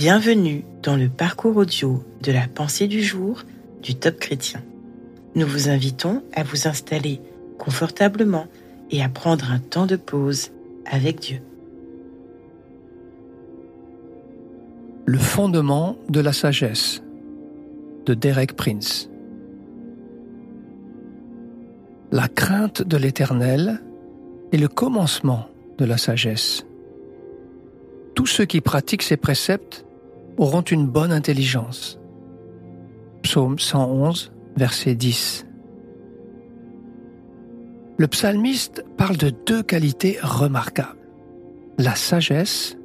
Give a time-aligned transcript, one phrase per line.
[0.00, 3.42] Bienvenue dans le parcours audio de la pensée du jour
[3.82, 4.62] du Top Chrétien.
[5.34, 7.20] Nous vous invitons à vous installer
[7.58, 8.46] confortablement
[8.90, 10.52] et à prendre un temps de pause
[10.90, 11.42] avec Dieu.
[15.04, 17.02] Le fondement de la sagesse
[18.06, 19.10] de Derek Prince.
[22.10, 23.82] La crainte de l'Éternel
[24.50, 25.44] est le commencement
[25.76, 26.64] de la sagesse.
[28.14, 29.84] Tous ceux qui pratiquent ces préceptes
[30.40, 32.00] auront une bonne intelligence.
[33.22, 35.46] Psaume 111, verset 10.
[37.98, 40.98] Le psalmiste parle de deux qualités remarquables,
[41.76, 42.78] la sagesse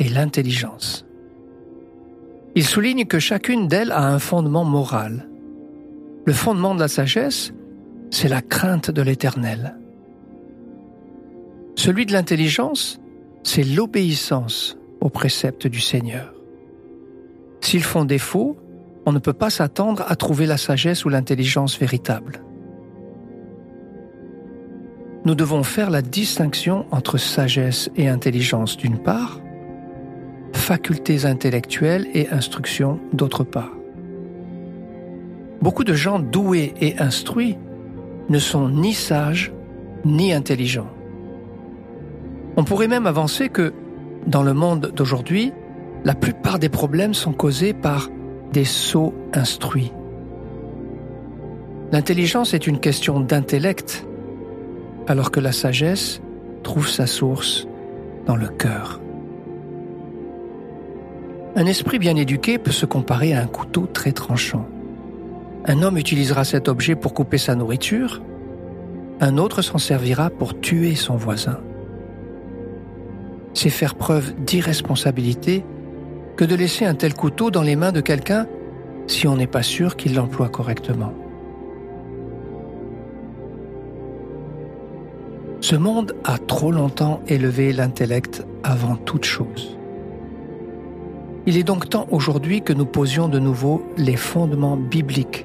[0.00, 1.06] et l'intelligence.
[2.56, 5.28] Il souligne que chacune d'elles a un fondement moral.
[6.24, 7.52] Le fondement de la sagesse,
[8.10, 9.76] c'est la crainte de l'Éternel.
[11.76, 13.00] Celui de l'intelligence,
[13.44, 16.34] c'est l'obéissance aux préceptes du Seigneur.
[17.68, 18.56] S'ils font défaut,
[19.04, 22.40] on ne peut pas s'attendre à trouver la sagesse ou l'intelligence véritable.
[25.26, 29.42] Nous devons faire la distinction entre sagesse et intelligence d'une part,
[30.54, 33.76] facultés intellectuelles et instruction d'autre part.
[35.60, 37.58] Beaucoup de gens doués et instruits
[38.30, 39.52] ne sont ni sages
[40.06, 40.88] ni intelligents.
[42.56, 43.74] On pourrait même avancer que,
[44.26, 45.52] dans le monde d'aujourd'hui,
[46.04, 48.08] la plupart des problèmes sont causés par
[48.52, 49.92] des sots instruits.
[51.92, 54.06] L'intelligence est une question d'intellect,
[55.06, 56.20] alors que la sagesse
[56.62, 57.66] trouve sa source
[58.26, 59.00] dans le cœur.
[61.56, 64.66] Un esprit bien éduqué peut se comparer à un couteau très tranchant.
[65.64, 68.22] Un homme utilisera cet objet pour couper sa nourriture,
[69.20, 71.58] un autre s'en servira pour tuer son voisin.
[73.54, 75.64] C'est faire preuve d'irresponsabilité
[76.38, 78.46] que de laisser un tel couteau dans les mains de quelqu'un
[79.08, 81.12] si on n'est pas sûr qu'il l'emploie correctement.
[85.60, 89.76] Ce monde a trop longtemps élevé l'intellect avant toute chose.
[91.46, 95.44] Il est donc temps aujourd'hui que nous posions de nouveau les fondements bibliques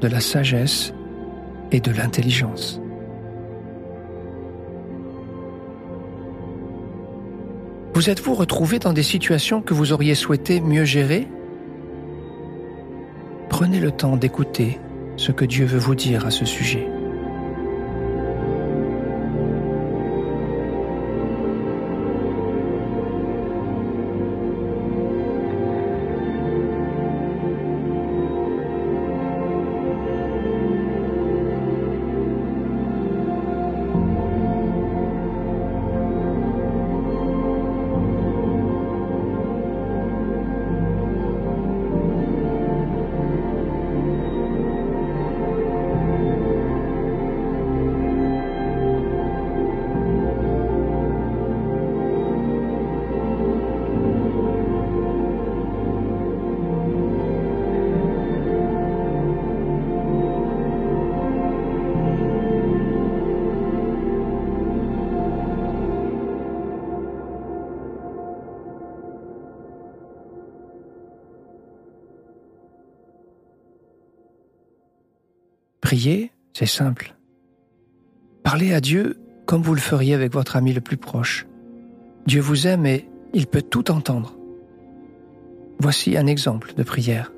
[0.00, 0.92] de la sagesse
[1.70, 2.80] et de l'intelligence.
[7.94, 11.28] Vous êtes-vous retrouvé dans des situations que vous auriez souhaité mieux gérer?
[13.48, 14.80] Prenez le temps d'écouter
[15.16, 16.88] ce que Dieu veut vous dire à ce sujet.
[76.52, 77.14] C'est simple.
[78.42, 81.46] Parlez à Dieu comme vous le feriez avec votre ami le plus proche.
[82.26, 84.36] Dieu vous aime et il peut tout entendre.
[85.78, 87.32] Voici un exemple de prière.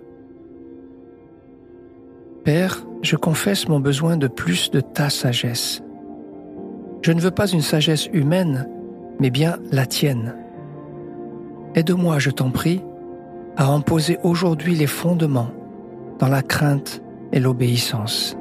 [2.44, 5.83] Père, je confesse mon besoin de plus de ta sagesse.
[7.03, 8.69] Je ne veux pas une sagesse humaine,
[9.19, 10.37] mais bien la tienne.
[11.75, 12.83] Aide-moi, je t'en prie,
[13.56, 15.50] à en poser aujourd'hui les fondements
[16.19, 17.03] dans la crainte
[17.33, 18.37] et l'obéissance.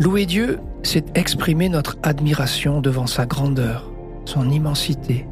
[0.00, 3.92] Louer Dieu, c'est exprimer notre admiration devant sa grandeur,
[4.24, 5.26] son immensité.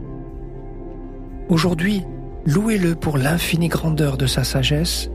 [1.49, 2.05] Aujourd'hui,
[2.44, 5.09] louez-le pour l'infinie grandeur de sa sagesse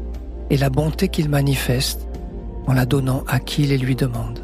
[0.50, 2.08] et la bonté qu'il manifeste
[2.66, 4.44] en la donnant à qui les lui demande.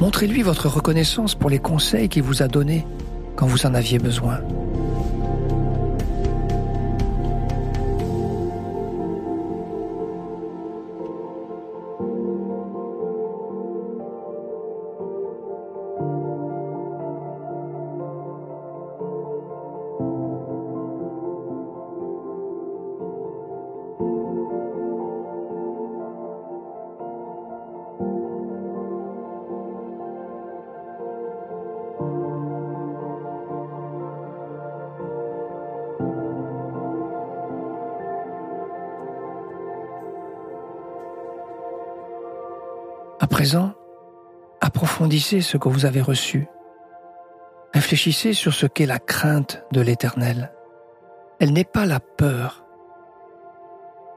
[0.00, 2.84] Montrez-lui votre reconnaissance pour les conseils qu'il vous a donnés
[3.36, 4.40] quand vous en aviez besoin.
[43.28, 43.72] Présent,
[44.60, 46.48] approfondissez ce que vous avez reçu.
[47.74, 50.52] Réfléchissez sur ce qu'est la crainte de l'Éternel.
[51.38, 52.64] Elle n'est pas la peur,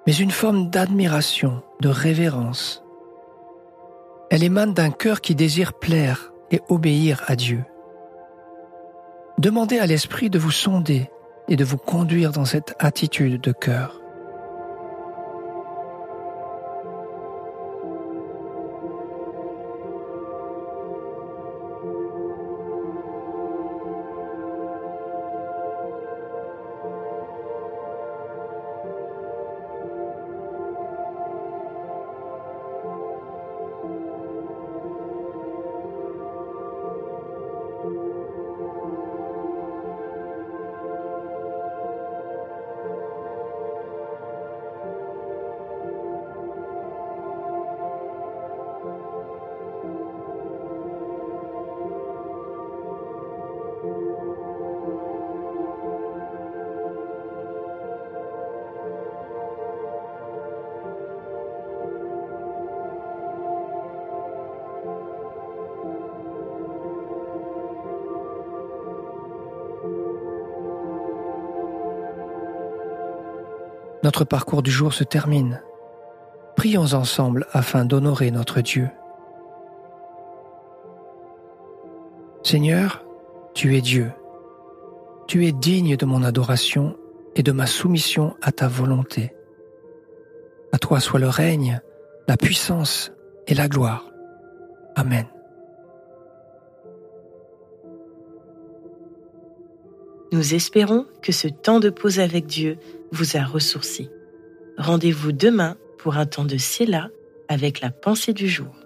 [0.07, 2.83] mais une forme d'admiration, de révérence.
[4.31, 7.63] Elle émane d'un cœur qui désire plaire et obéir à Dieu.
[9.37, 11.09] Demandez à l'Esprit de vous sonder
[11.47, 14.00] et de vous conduire dans cette attitude de cœur.
[74.03, 75.61] Notre parcours du jour se termine.
[76.55, 78.89] Prions ensemble afin d'honorer notre Dieu.
[82.43, 83.05] Seigneur,
[83.53, 84.11] tu es Dieu.
[85.27, 86.97] Tu es digne de mon adoration
[87.35, 89.33] et de ma soumission à ta volonté.
[90.71, 91.81] À toi soit le règne,
[92.27, 93.11] la puissance
[93.47, 94.05] et la gloire.
[94.95, 95.27] Amen.
[100.31, 102.77] Nous espérons que ce temps de pause avec Dieu
[103.11, 104.09] vous a ressourci.
[104.77, 107.09] Rendez-vous demain pour un temps de Séla
[107.47, 108.80] avec la pensée du jour.